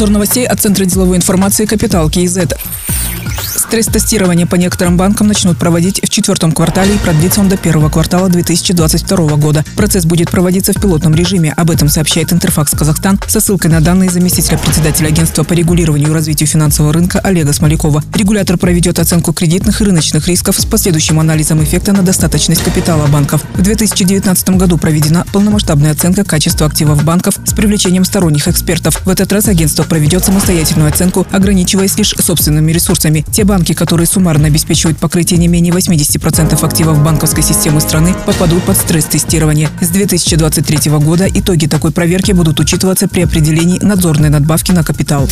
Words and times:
Обзор 0.00 0.14
новостей 0.14 0.46
от 0.46 0.58
Центра 0.58 0.86
деловой 0.86 1.18
информации 1.18 1.66
«Капитал 1.66 2.08
КИЗ». 2.08 2.38
Стресс-тестирование 3.70 4.48
по 4.48 4.56
некоторым 4.56 4.96
банкам 4.96 5.28
начнут 5.28 5.56
проводить 5.56 6.00
в 6.02 6.08
четвертом 6.08 6.50
квартале 6.50 6.96
и 6.96 6.98
продлится 6.98 7.40
он 7.40 7.48
до 7.48 7.56
первого 7.56 7.88
квартала 7.88 8.28
2022 8.28 9.36
года. 9.36 9.64
Процесс 9.76 10.04
будет 10.04 10.28
проводиться 10.28 10.72
в 10.72 10.80
пилотном 10.80 11.14
режиме. 11.14 11.52
Об 11.56 11.70
этом 11.70 11.88
сообщает 11.88 12.32
Интерфакс 12.32 12.72
Казахстан 12.72 13.20
со 13.28 13.38
ссылкой 13.38 13.70
на 13.70 13.80
данные 13.80 14.10
заместителя 14.10 14.58
председателя 14.58 15.06
агентства 15.06 15.44
по 15.44 15.52
регулированию 15.52 16.08
и 16.08 16.12
развитию 16.12 16.48
финансового 16.48 16.92
рынка 16.92 17.20
Олега 17.20 17.52
Смолякова. 17.52 18.02
Регулятор 18.12 18.58
проведет 18.58 18.98
оценку 18.98 19.32
кредитных 19.32 19.80
и 19.80 19.84
рыночных 19.84 20.26
рисков 20.26 20.58
с 20.58 20.64
последующим 20.64 21.20
анализом 21.20 21.62
эффекта 21.62 21.92
на 21.92 22.02
достаточность 22.02 22.64
капитала 22.64 23.06
банков. 23.06 23.44
В 23.54 23.62
2019 23.62 24.50
году 24.50 24.78
проведена 24.78 25.24
полномасштабная 25.32 25.92
оценка 25.92 26.24
качества 26.24 26.66
активов 26.66 27.04
банков 27.04 27.38
с 27.46 27.52
привлечением 27.52 28.04
сторонних 28.04 28.48
экспертов. 28.48 29.00
В 29.06 29.08
этот 29.10 29.32
раз 29.32 29.46
агентство 29.46 29.84
проведет 29.84 30.24
самостоятельную 30.24 30.88
оценку, 30.88 31.24
ограничиваясь 31.30 31.96
лишь 31.96 32.16
собственными 32.18 32.72
ресурсами. 32.72 33.24
Те 33.30 33.44
банки, 33.44 33.59
банки, 33.60 33.74
которые 33.74 34.06
суммарно 34.06 34.46
обеспечивают 34.46 34.98
покрытие 34.98 35.38
не 35.38 35.46
менее 35.46 35.74
80% 35.74 36.64
активов 36.64 37.04
банковской 37.04 37.42
системы 37.42 37.82
страны, 37.82 38.14
попадут 38.24 38.62
под 38.64 38.78
стресс-тестирование. 38.78 39.68
С 39.82 39.88
2023 39.88 40.90
года 40.92 41.26
итоги 41.28 41.66
такой 41.66 41.92
проверки 41.92 42.32
будут 42.32 42.58
учитываться 42.58 43.06
при 43.06 43.20
определении 43.20 43.78
надзорной 43.78 44.30
надбавки 44.30 44.72
на 44.72 44.82
капитал. 44.82 45.28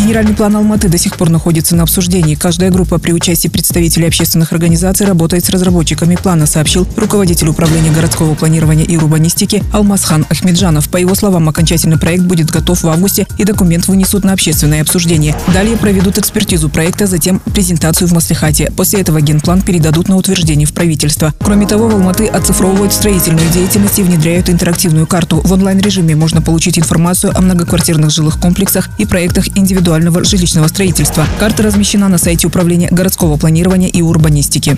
Генеральный 0.00 0.32
план 0.32 0.56
Алматы 0.56 0.88
до 0.88 0.96
сих 0.96 1.18
пор 1.18 1.28
находится 1.28 1.76
на 1.76 1.82
обсуждении. 1.82 2.34
Каждая 2.34 2.70
группа 2.70 2.98
при 2.98 3.12
участии 3.12 3.48
представителей 3.48 4.06
общественных 4.06 4.50
организаций 4.50 5.06
работает 5.06 5.44
с 5.44 5.50
разработчиками 5.50 6.16
плана, 6.16 6.46
сообщил 6.46 6.88
руководитель 6.96 7.48
управления 7.48 7.90
городского 7.90 8.34
планирования 8.34 8.86
и 8.86 8.96
урбанистики 8.96 9.62
Алмазхан 9.74 10.24
Ахмеджанов. 10.30 10.88
По 10.88 10.96
его 10.96 11.14
словам, 11.14 11.50
окончательный 11.50 11.98
проект 11.98 12.24
будет 12.24 12.50
готов 12.50 12.82
в 12.82 12.88
августе 12.88 13.26
и 13.36 13.44
документ 13.44 13.88
вынесут 13.88 14.24
на 14.24 14.32
общественное 14.32 14.80
обсуждение. 14.80 15.36
Далее 15.52 15.76
проведут 15.76 16.16
экспертизу 16.16 16.70
проекта, 16.70 17.06
затем 17.06 17.38
презентацию 17.38 18.08
в 18.08 18.12
Маслихате. 18.12 18.72
После 18.74 19.02
этого 19.02 19.20
генплан 19.20 19.60
передадут 19.60 20.08
на 20.08 20.16
утверждение 20.16 20.66
в 20.66 20.72
правительство. 20.72 21.34
Кроме 21.40 21.66
того, 21.66 21.88
в 21.88 21.94
Алматы 21.94 22.26
оцифровывают 22.26 22.94
строительную 22.94 23.50
деятельность 23.50 23.98
и 23.98 24.02
внедряют 24.02 24.48
интерактивную 24.48 25.06
карту. 25.06 25.42
В 25.44 25.52
онлайн-режиме 25.52 26.16
можно 26.16 26.40
получить 26.40 26.78
информацию 26.78 27.36
о 27.36 27.42
многоквартирных 27.42 28.10
жилых 28.10 28.40
комплексах 28.40 28.88
и 28.96 29.04
проектах 29.04 29.46
индивидуального 29.54 29.89
индивидуального 29.90 30.24
жилищного 30.24 30.68
строительства. 30.68 31.26
Карта 31.40 31.64
размещена 31.64 32.08
на 32.08 32.18
сайте 32.18 32.46
Управления 32.46 32.88
городского 32.90 33.36
планирования 33.36 33.88
и 33.88 34.02
урбанистики. 34.02 34.76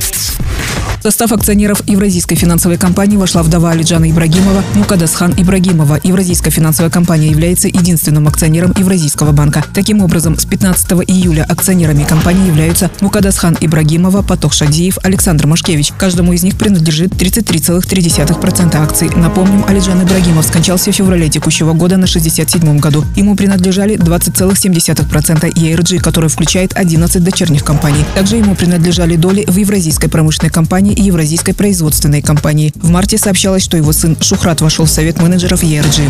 В 1.03 1.05
состав 1.05 1.33
акционеров 1.33 1.83
Евразийской 1.89 2.37
финансовой 2.37 2.79
компании 2.79 3.17
вошла 3.17 3.43
вдова 3.43 3.73
Алиджана 3.73 4.09
Ибрагимова 4.09 4.63
Мукадасхан 4.77 5.35
Ибрагимова. 5.37 5.99
Евразийская 6.05 6.53
финансовая 6.53 6.93
компания 6.93 7.27
является 7.27 7.67
единственным 7.67 8.29
акционером 8.29 8.73
Евразийского 8.79 9.33
банка. 9.33 9.65
Таким 9.75 10.01
образом, 10.01 10.39
с 10.39 10.45
15 10.45 10.93
июля 11.09 11.43
акционерами 11.43 12.05
компании 12.05 12.47
являются 12.47 12.89
Мукадасхан 13.01 13.57
Ибрагимова, 13.61 14.23
Патох 14.23 14.53
Шадиев, 14.53 14.99
Александр 15.03 15.49
Машкевич. 15.49 15.93
Каждому 15.99 16.35
из 16.35 16.45
них 16.45 16.57
принадлежит 16.57 17.11
33,3% 17.15 18.77
акций. 18.77 19.11
Напомним, 19.17 19.65
Алиджан 19.67 20.01
Ибрагимов 20.05 20.47
скончался 20.47 20.93
в 20.93 20.95
феврале 20.95 21.29
текущего 21.29 21.73
года 21.73 21.97
на 21.97 22.07
67 22.07 22.79
году. 22.79 23.05
Ему 23.17 23.35
принадлежали 23.35 23.97
20,7% 23.97 25.53
ERG, 25.53 25.99
который 25.99 26.29
включает 26.31 26.77
11 26.77 27.25
дочерних 27.25 27.65
компаний. 27.65 28.05
Также 28.15 28.37
ему 28.37 28.55
принадлежали 28.55 29.17
доли 29.17 29.45
в 29.49 29.57
Евразийской 29.57 30.09
промышленной 30.09 30.51
компании 30.53 30.92
и 30.93 31.03
Евразийской 31.03 31.55
производственной 31.55 32.23
компании. 32.23 32.73
В 32.77 32.91
марте 32.91 33.19
сообщалось, 33.19 33.63
что 33.63 33.77
его 33.77 33.93
сын 33.93 34.17
Шухрат 34.21 34.61
вошел 34.61 34.85
в 34.85 34.91
совет 34.91 35.21
менеджеров 35.21 35.63
ERG. 35.63 36.03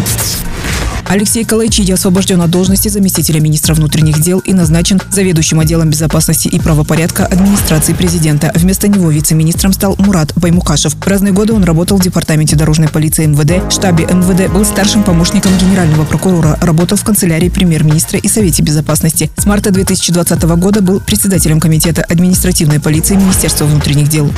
Алексей 1.13 1.45
Калайчиди 1.45 1.93
освобожден 1.93 2.41
от 2.41 2.51
должности 2.51 2.89
заместителя 2.89 3.39
министра 3.41 3.75
внутренних 3.75 4.21
дел 4.23 4.39
и 4.39 4.55
назначен 4.55 5.01
заведующим 5.11 5.61
отделом 5.61 5.91
безопасности 5.91 6.49
и 6.49 6.59
правопорядка 6.59 7.27
администрации 7.27 7.93
президента. 7.93 8.51
Вместо 8.55 8.89
него 8.89 9.11
вице-министром 9.11 9.75
стал 9.75 9.95
Мурат 9.99 10.33
Баймукашев. 10.37 10.95
В 10.95 11.07
разные 11.07 11.35
годы 11.35 11.53
он 11.53 11.65
работал 11.65 11.99
в 11.99 12.03
департаменте 12.03 12.57
дорожной 12.57 12.89
полиции 12.89 13.27
МВД, 13.27 13.71
штабе 13.71 14.05
МВД, 14.05 14.51
был 14.51 14.65
старшим 14.65 15.03
помощником 15.03 15.53
генерального 15.59 16.05
прокурора, 16.05 16.59
работал 16.63 16.97
в 16.97 17.05
канцелярии 17.05 17.51
премьер-министра 17.51 18.19
и 18.19 18.29
Совете 18.29 18.63
безопасности. 18.63 19.31
С 19.37 19.45
марта 19.45 19.71
2020 19.71 20.43
года 20.43 20.81
был 20.81 21.01
председателем 21.01 21.61
комитета 21.61 22.03
административной 22.05 22.81
полиции 22.81 23.17
Министерства 23.17 23.67
внутренних 23.67 24.09
дел. 24.09 24.33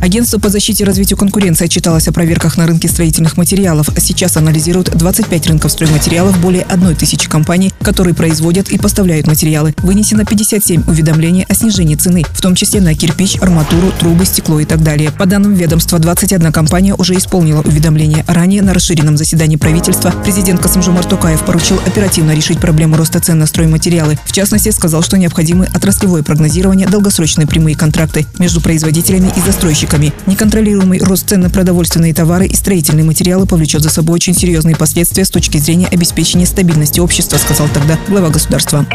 Агентство 0.00 0.38
по 0.38 0.48
защите 0.48 0.84
и 0.84 0.86
развитию 0.86 1.18
конкуренции 1.18 1.64
отчиталось 1.64 2.06
о 2.06 2.12
проверках 2.12 2.56
на 2.56 2.66
рынке 2.66 2.88
строительных 2.88 3.36
материалов. 3.36 3.90
Сейчас 3.98 4.36
анализируют 4.36 4.96
25 4.96 5.46
рынков 5.48 5.72
стройматериалов 5.72 6.40
более 6.40 6.62
одной 6.62 6.94
тысячи 6.94 7.28
компаний, 7.28 7.72
которые 7.80 8.14
производят 8.14 8.68
и 8.68 8.78
поставляют 8.78 9.26
материалы. 9.26 9.74
Вынесено 9.78 10.24
57 10.24 10.84
уведомлений 10.86 11.44
о 11.48 11.54
снижении 11.54 11.96
цены, 11.96 12.24
в 12.30 12.40
том 12.40 12.54
числе 12.54 12.80
на 12.80 12.94
кирпич, 12.94 13.38
арматуру, 13.40 13.90
трубы, 13.98 14.24
стекло 14.24 14.60
и 14.60 14.64
так 14.64 14.84
далее. 14.84 15.10
По 15.10 15.26
данным 15.26 15.54
ведомства, 15.54 15.98
21 15.98 16.52
компания 16.52 16.94
уже 16.94 17.16
исполнила 17.16 17.62
уведомление. 17.62 18.24
Ранее 18.28 18.62
на 18.62 18.74
расширенном 18.74 19.16
заседании 19.16 19.56
правительства 19.56 20.14
президент 20.24 20.60
Касымжумар 20.60 21.04
Токаев 21.04 21.44
поручил 21.44 21.80
оперативно 21.84 22.32
решить 22.32 22.60
проблему 22.60 22.96
роста 22.96 23.18
цен 23.18 23.40
на 23.40 23.46
стройматериалы. 23.46 24.16
В 24.24 24.32
частности, 24.32 24.70
сказал, 24.70 25.02
что 25.02 25.18
необходимы 25.18 25.68
отраслевое 25.74 26.22
прогнозирование, 26.22 26.86
долгосрочные 26.86 27.48
прямые 27.48 27.76
контракты 27.76 28.26
между 28.38 28.60
производителями 28.60 29.32
и 29.36 29.40
застройщиками 29.40 29.87
поставщиками. 29.88 30.12
Неконтролируемый 30.26 31.00
рост 31.00 31.28
цен 31.28 31.40
на 31.40 31.50
продовольственные 31.50 32.14
товары 32.14 32.46
и 32.46 32.54
строительные 32.54 33.04
материалы 33.04 33.46
повлечет 33.46 33.82
за 33.82 33.90
собой 33.90 34.16
очень 34.16 34.34
серьезные 34.34 34.76
последствия 34.76 35.24
с 35.24 35.30
точки 35.30 35.58
зрения 35.58 35.88
обеспечения 35.88 36.46
стабильности 36.46 37.00
общества, 37.00 37.38
сказал 37.38 37.68
тогда 37.72 37.98
глава 38.08 38.30
государства. 38.30 38.86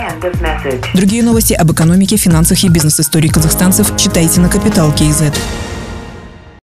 Другие 0.94 1.24
новости 1.24 1.54
об 1.54 1.72
экономике, 1.72 2.18
финансах 2.18 2.64
и 2.64 2.70
бизнес-истории 2.70 3.28
казахстанцев 3.28 3.96
читайте 3.98 4.40
на 4.40 4.50
Капитал 4.50 4.94
Киезет. 4.94 5.34